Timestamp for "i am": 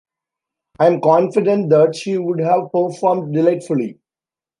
0.79-0.99